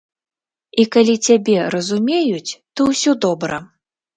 [0.83, 3.57] І калі цябе разумеюць, то ўсё добра.